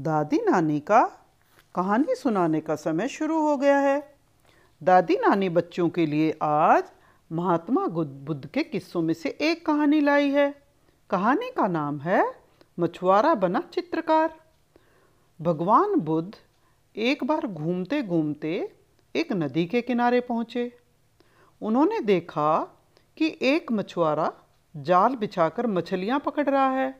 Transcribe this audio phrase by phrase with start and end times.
[0.00, 1.02] दादी नानी का
[1.74, 4.14] कहानी सुनाने का समय शुरू हो गया है।
[4.82, 6.84] दादी नानी बच्चों के लिए आज
[7.32, 10.62] महात्मा बुद्ध के किस्सों में से एक कहानी लाई है।
[11.10, 12.34] कहानी का नाम है
[12.78, 14.34] मछुआरा बना चित्रकार।
[15.42, 16.34] भगवान बुद्ध
[16.96, 18.72] एक बार घूमते घूमते
[19.14, 20.72] एक नदी के किनारे पहुँचे।
[21.62, 22.58] उन्होंने देखा
[23.16, 24.32] कि एक मछुआरा
[24.76, 26.94] जाल बिछाकर मछलियाँ पकड़ रहा है।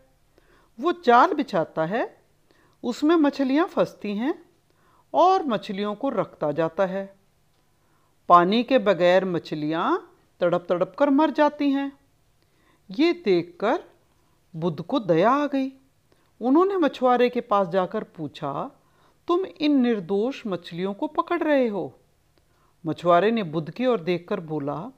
[0.80, 2.20] वो जाल बिछाता है
[2.84, 4.34] उसमें मछलियाँ फंसती हैं
[5.15, 7.05] और मछलियों को रखता जाता है।
[8.29, 11.93] पानी के बगैर मछलियाँ तड़प तड़प कर मर जाती हैं।
[12.91, 13.83] ये देखकर
[14.55, 15.73] बुद्ध को दया आ गई।
[16.41, 18.70] उन्होंने मछुआरे के पास जाकर पूछा,
[19.28, 22.01] तुम इन निर्दोष मछलियों को पकड़ रहे हो?
[22.87, 24.91] मछुआरे ने बुद्ध की ओर देखकर बोला,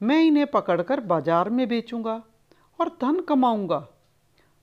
[0.00, 2.22] मैं इन्हें पकड़कर बाज़ार में बेचूँगा
[2.80, 3.86] और धन कमाऊँगा।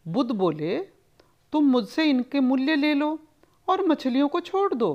[0.06, 0.78] बुद्ध बोले
[1.54, 3.18] तुम मुझसे इनके मूल्य ले लो
[3.68, 4.92] और मछलियों को छोड़ दो।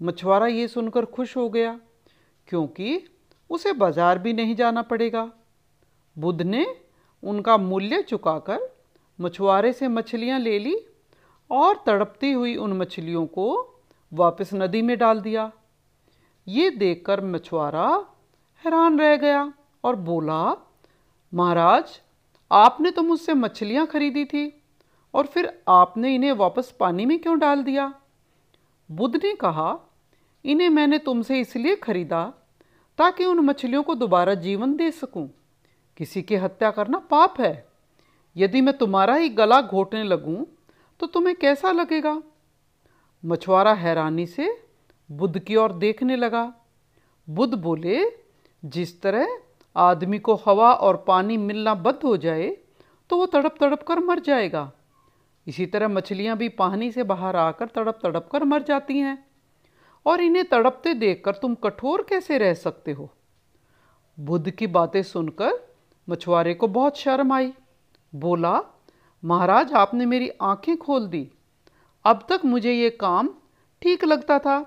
[0.00, 1.78] मछुआरा ये सुनकर खुश हो गया,
[2.48, 3.04] क्योंकि
[3.50, 5.30] उसे बाज़ार भी नहीं जाना पड़ेगा।
[6.16, 6.66] बुद्ध ने
[7.22, 8.60] उनका मूल्य चुकाकर
[9.18, 10.76] मछुआरे से मछलियाँ ले ली
[11.50, 13.50] और तड़पती हुई उन मछलियों को
[14.12, 15.50] वापस नदी में डाल दिया।
[16.46, 17.88] ये देखकर मछुआरा
[18.64, 19.52] हैरान रह गया
[19.84, 20.42] और बोला,
[21.32, 22.00] महाराज,
[22.50, 24.44] आपने तो मुझसे मछलियाँ खरीदी थी।
[25.14, 27.92] और फिर आपने इन्हें वापस पानी में क्यों डाल दिया?
[28.90, 29.78] बुद्ध ने कहा,
[30.44, 32.24] इन्हें मैंने तुमसे इसलिए खरीदा
[32.98, 35.28] ताकि उन मछलियों को दोबारा जीवन दे सकूँ।
[35.96, 37.54] किसी की हत्या करना पाप है।
[38.36, 40.44] यदि मैं तुम्हारा ही गला घोटने लगूं
[41.00, 42.20] तो तुम्हें कैसा लगेगा?
[43.24, 44.48] मछुआरा हैरानी से
[45.10, 46.52] बुद्ध की ओर देखने लगा।
[47.28, 48.04] बुद्ध बोले,
[48.62, 49.38] जिस तरह
[49.76, 52.48] आदमी को हवा और पानी मिलना बंद हो जाए
[53.10, 54.70] तो वो तड़प तड़प कर मर जाएगा।
[55.46, 59.26] इसी तरह मछलियाँ भी पानी से बाहर आकर तड़प तड़प कर मर जाती हैं।
[60.06, 63.10] और इन्हें तड़पते देखकर तुम कठोर कैसे रह सकते हो?
[64.20, 65.52] बुद्ध की बातें सुनकर
[66.08, 67.52] मछुआरे को बहुत शर्म आई।
[68.14, 68.62] बोला,
[69.24, 71.30] महाराज, आपने मेरी आँखें खोल दी।
[72.04, 73.28] अब तक मुझे ये काम
[73.82, 74.60] ठीक लगता था,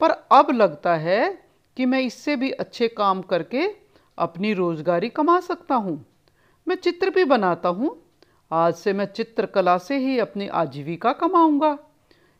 [0.00, 3.66] पर अब लगता है कि मैं इससे भी अच्छे काम करके
[4.18, 6.04] अपनी रोज़गारी कमा सकता हूँ।
[6.68, 8.02] मैं चित्र भी बनाता हूँ
[8.50, 11.76] आज से मैं चित्रकला से ही अपनी आजीविका कमाऊँगा।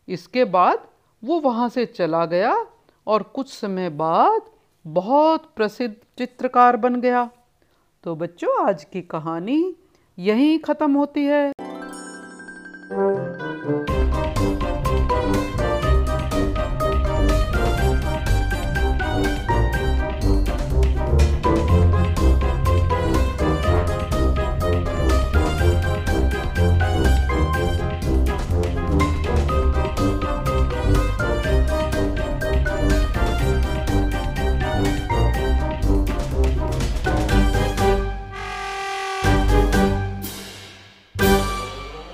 [0.09, 0.87] इसके बाद
[1.23, 2.55] वो वहाँ से चला गया
[3.07, 4.41] और कुछ समय बाद
[4.85, 7.29] बहुत प्रसिद्ध चित्रकार बन गया।
[8.05, 9.75] तो बच्चों, आज की कहानी
[10.19, 11.53] यहीं ख़त्म होती है।